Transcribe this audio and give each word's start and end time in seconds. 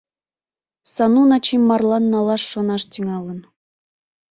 Сану 0.93 1.21
Начим 1.31 1.61
марлан 1.69 2.03
налаш 2.13 2.43
шонаш 2.51 2.83
тӱҥалын. 2.91 3.39